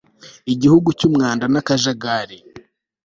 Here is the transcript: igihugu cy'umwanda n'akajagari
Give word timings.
igihugu 0.53 0.87
cy'umwanda 0.99 1.45
n'akajagari 1.53 2.37